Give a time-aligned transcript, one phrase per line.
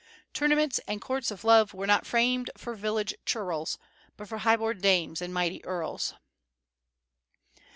[0.33, 3.77] "Tournaments and courts of love were not framed for village churls,
[4.17, 6.15] but for high born dames and mighty earls."